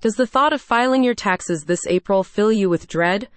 Does 0.00 0.14
the 0.14 0.26
thought 0.26 0.54
of 0.54 0.62
filing 0.62 1.04
your 1.04 1.14
taxes 1.14 1.64
this 1.64 1.86
April 1.86 2.24
fill 2.24 2.50
you 2.50 2.70
with 2.70 2.88
dread? 2.88 3.28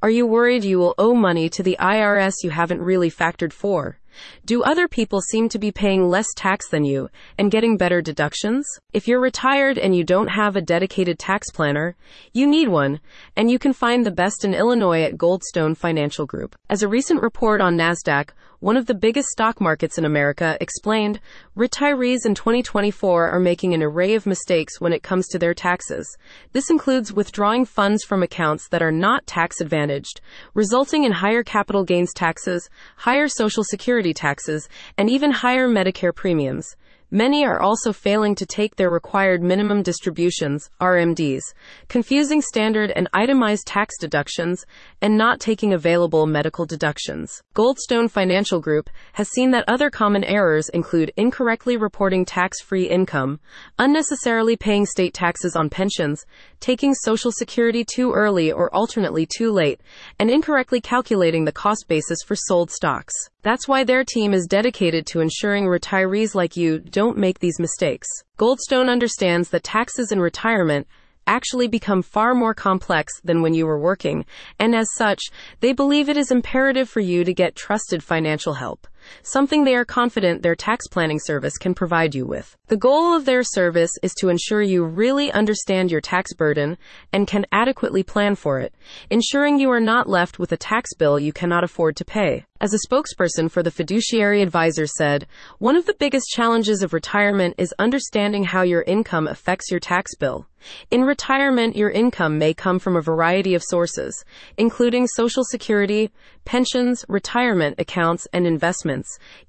Are 0.00 0.08
you 0.08 0.24
worried 0.24 0.62
you 0.62 0.78
will 0.78 0.94
owe 0.96 1.14
money 1.14 1.48
to 1.48 1.64
the 1.64 1.76
IRS 1.80 2.44
you 2.44 2.50
haven't 2.50 2.80
really 2.80 3.10
factored 3.10 3.52
for? 3.52 3.98
Do 4.44 4.62
other 4.62 4.88
people 4.88 5.20
seem 5.20 5.48
to 5.50 5.58
be 5.58 5.70
paying 5.70 6.08
less 6.08 6.26
tax 6.36 6.68
than 6.68 6.84
you 6.84 7.08
and 7.38 7.50
getting 7.50 7.76
better 7.76 8.00
deductions? 8.00 8.66
If 8.92 9.08
you're 9.08 9.20
retired 9.20 9.78
and 9.78 9.94
you 9.94 10.04
don't 10.04 10.28
have 10.28 10.56
a 10.56 10.60
dedicated 10.60 11.18
tax 11.18 11.50
planner, 11.50 11.96
you 12.32 12.46
need 12.46 12.68
one, 12.68 13.00
and 13.36 13.50
you 13.50 13.58
can 13.58 13.72
find 13.72 14.04
the 14.04 14.10
best 14.10 14.44
in 14.44 14.54
Illinois 14.54 15.02
at 15.02 15.16
Goldstone 15.16 15.76
Financial 15.76 16.26
Group. 16.26 16.56
As 16.68 16.82
a 16.82 16.88
recent 16.88 17.22
report 17.22 17.60
on 17.60 17.76
NASDAQ, 17.76 18.30
one 18.62 18.76
of 18.76 18.86
the 18.86 18.94
biggest 18.94 19.28
stock 19.30 19.60
markets 19.60 19.98
in 19.98 20.04
America, 20.04 20.56
explained, 20.60 21.18
retirees 21.56 22.24
in 22.24 22.36
2024 22.36 23.28
are 23.28 23.40
making 23.40 23.74
an 23.74 23.82
array 23.82 24.14
of 24.14 24.24
mistakes 24.24 24.80
when 24.80 24.92
it 24.92 25.02
comes 25.02 25.26
to 25.28 25.38
their 25.38 25.52
taxes. 25.52 26.16
This 26.52 26.70
includes 26.70 27.12
withdrawing 27.12 27.64
funds 27.64 28.04
from 28.04 28.22
accounts 28.22 28.68
that 28.68 28.80
are 28.80 28.92
not 28.92 29.26
tax 29.26 29.60
advantaged, 29.60 30.20
resulting 30.54 31.02
in 31.02 31.10
higher 31.10 31.42
capital 31.42 31.82
gains 31.82 32.12
taxes, 32.14 32.70
higher 32.98 33.26
social 33.26 33.64
security 33.64 34.01
taxes, 34.10 34.68
and 34.98 35.08
even 35.08 35.30
higher 35.30 35.68
Medicare 35.68 36.12
premiums. 36.12 36.74
Many 37.14 37.44
are 37.44 37.60
also 37.60 37.92
failing 37.92 38.34
to 38.36 38.46
take 38.46 38.76
their 38.76 38.88
required 38.88 39.42
minimum 39.42 39.82
distributions, 39.82 40.70
RMDs, 40.80 41.42
confusing 41.88 42.40
standard 42.40 42.90
and 42.90 43.06
itemized 43.12 43.66
tax 43.66 43.98
deductions, 44.00 44.64
and 45.02 45.18
not 45.18 45.38
taking 45.38 45.74
available 45.74 46.24
medical 46.24 46.64
deductions. 46.64 47.42
Goldstone 47.54 48.10
Financial 48.10 48.60
Group 48.60 48.88
has 49.12 49.28
seen 49.28 49.50
that 49.50 49.68
other 49.68 49.90
common 49.90 50.24
errors 50.24 50.70
include 50.70 51.12
incorrectly 51.18 51.76
reporting 51.76 52.24
tax 52.24 52.62
free 52.62 52.88
income, 52.88 53.40
unnecessarily 53.78 54.56
paying 54.56 54.86
state 54.86 55.12
taxes 55.12 55.54
on 55.54 55.68
pensions, 55.68 56.24
taking 56.60 56.94
Social 56.94 57.30
Security 57.30 57.84
too 57.84 58.12
early 58.12 58.50
or 58.50 58.74
alternately 58.74 59.26
too 59.26 59.52
late, 59.52 59.82
and 60.18 60.30
incorrectly 60.30 60.80
calculating 60.80 61.44
the 61.44 61.52
cost 61.52 61.84
basis 61.88 62.20
for 62.24 62.36
sold 62.36 62.70
stocks. 62.70 63.12
That's 63.42 63.66
why 63.66 63.82
their 63.82 64.04
team 64.04 64.32
is 64.32 64.46
dedicated 64.48 65.04
to 65.08 65.20
ensuring 65.20 65.64
retirees 65.64 66.32
like 66.36 66.56
you 66.56 66.78
don't 66.78 67.01
make 67.10 67.40
these 67.40 67.58
mistakes. 67.58 68.06
Goldstone 68.38 68.88
understands 68.88 69.50
that 69.50 69.64
taxes 69.64 70.12
in 70.12 70.20
retirement 70.20 70.86
actually 71.26 71.68
become 71.68 72.02
far 72.02 72.34
more 72.34 72.54
complex 72.54 73.12
than 73.22 73.42
when 73.42 73.54
you 73.54 73.66
were 73.66 73.78
working, 73.78 74.24
and 74.58 74.74
as 74.74 74.86
such, 74.96 75.22
they 75.60 75.72
believe 75.72 76.08
it 76.08 76.16
is 76.16 76.30
imperative 76.30 76.88
for 76.88 77.00
you 77.00 77.24
to 77.24 77.34
get 77.34 77.54
trusted 77.54 78.02
financial 78.02 78.54
help, 78.54 78.86
something 79.22 79.64
they 79.64 79.74
are 79.74 79.84
confident 79.84 80.42
their 80.42 80.54
tax 80.54 80.86
planning 80.88 81.18
service 81.18 81.58
can 81.58 81.74
provide 81.74 82.14
you 82.14 82.26
with. 82.26 82.56
The 82.68 82.76
goal 82.76 83.14
of 83.14 83.24
their 83.24 83.42
service 83.42 83.90
is 84.02 84.14
to 84.14 84.28
ensure 84.28 84.62
you 84.62 84.84
really 84.84 85.30
understand 85.32 85.90
your 85.90 86.00
tax 86.00 86.32
burden 86.32 86.78
and 87.12 87.26
can 87.26 87.46
adequately 87.52 88.02
plan 88.02 88.34
for 88.34 88.60
it, 88.60 88.74
ensuring 89.10 89.58
you 89.58 89.70
are 89.70 89.80
not 89.80 90.08
left 90.08 90.38
with 90.38 90.52
a 90.52 90.56
tax 90.56 90.94
bill 90.94 91.18
you 91.18 91.32
cannot 91.32 91.64
afford 91.64 91.96
to 91.96 92.04
pay. 92.04 92.44
As 92.62 92.72
a 92.72 92.88
spokesperson 92.88 93.50
for 93.50 93.62
the 93.62 93.72
fiduciary 93.72 94.40
advisor 94.40 94.86
said, 94.86 95.26
one 95.58 95.74
of 95.74 95.84
the 95.84 95.96
biggest 95.98 96.28
challenges 96.28 96.82
of 96.82 96.92
retirement 96.92 97.56
is 97.58 97.74
understanding 97.78 98.44
how 98.44 98.62
your 98.62 98.82
income 98.82 99.26
affects 99.26 99.68
your 99.68 99.80
tax 99.80 100.14
bill. 100.14 100.46
In 100.90 101.02
retirement, 101.02 101.74
your 101.74 101.90
income 101.90 102.38
may 102.38 102.54
come 102.54 102.78
from 102.78 102.94
a 102.94 103.02
variety 103.02 103.56
of 103.56 103.64
sources, 103.64 104.24
including 104.56 105.08
Social 105.08 105.42
Security, 105.42 106.12
pensions, 106.44 107.04
retirement 107.08 107.80
accounts, 107.80 108.28
and 108.32 108.46
investments. 108.46 108.91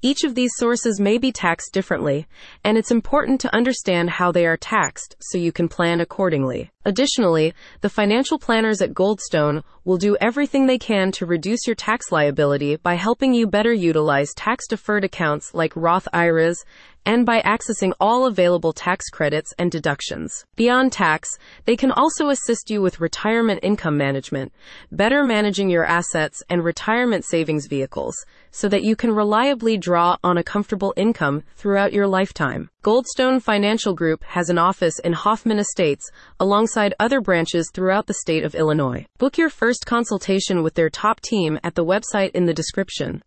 Each 0.02 0.24
of 0.24 0.36
these 0.36 0.52
sources 0.56 1.00
may 1.00 1.18
be 1.18 1.32
taxed 1.32 1.74
differently, 1.74 2.28
and 2.64 2.78
it's 2.78 2.92
important 2.92 3.42
to 3.42 3.56
understand 3.56 4.10
how 4.10 4.32
they 4.32 4.46
are 4.46 4.58
taxed 4.58 5.16
so 5.20 5.38
you 5.38 5.52
can 5.52 5.68
plan 5.68 6.00
accordingly. 6.00 6.72
Additionally, 6.86 7.54
the 7.82 7.90
financial 7.90 8.38
planners 8.38 8.82
at 8.82 8.94
Goldstone 8.94 9.64
will 9.86 9.98
do 9.98 10.18
everything 10.20 10.66
they 10.66 10.78
can 10.78 11.12
to 11.14 11.26
reduce 11.26 11.66
your 11.66 11.76
tax 11.76 12.12
liability 12.12 12.76
by 12.78 12.96
helping 12.96 13.34
you 13.34 13.48
better 13.48 13.74
utilize 13.74 14.34
tax 14.34 14.68
deferred 14.68 15.04
accounts 15.04 15.54
like 15.54 15.76
Roth 15.76 16.08
IRAs 16.14 16.64
and 17.06 17.26
by 17.26 17.42
accessing 17.42 17.94
all 18.00 18.26
available 18.26 18.74
tax 18.74 19.10
credits 19.10 19.54
and 19.58 19.72
deductions. 19.72 20.46
Beyond 20.56 20.92
tax, 20.92 21.38
they 21.66 21.76
can 21.76 21.92
also 21.92 22.30
assist 22.30 22.70
you 22.70 22.82
with 22.82 23.00
retirement 23.00 23.60
income 23.64 23.98
management, 23.98 24.52
better 24.92 25.24
managing 25.24 25.70
your 25.70 25.86
assets 25.86 26.42
and 26.50 26.64
retirement 26.64 27.26
savings 27.26 27.68
vehicles 27.68 28.16
so 28.52 28.70
that 28.70 28.84
you 28.84 28.96
can 28.96 29.12
reliably 29.12 29.78
draw 29.78 30.16
on 30.24 30.38
a 30.38 30.44
comfortable 30.44 30.94
income 30.96 31.44
throughout 31.56 31.92
your 31.92 32.08
lifetime. 32.08 32.70
Goldstone 32.84 33.42
Financial 33.42 33.94
Group 33.94 34.24
has 34.24 34.50
an 34.50 34.58
office 34.58 35.00
in 35.00 35.14
Hoffman 35.14 35.58
Estates 35.58 36.12
alongside 36.40 36.94
other 37.00 37.22
branches 37.22 37.72
throughout 37.74 38.08
the 38.08 38.14
state 38.14 38.44
of 38.44 38.56
Illinois. 38.56 39.06
Book 39.18 39.38
your 39.38 39.50
first 39.50 39.86
consultation 39.86 40.64
with 40.64 40.76
their 40.76 40.90
top 40.90 41.22
team 41.22 41.60
at 41.64 41.76
the 41.76 41.86
website 41.86 42.32
in 42.32 42.46
the 42.46 42.54
description. 42.54 43.22